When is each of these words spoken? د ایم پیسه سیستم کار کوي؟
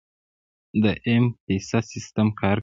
د 0.83 0.85
ایم 1.05 1.25
پیسه 1.45 1.79
سیستم 1.91 2.27
کار 2.39 2.55
کوي؟ 2.57 2.59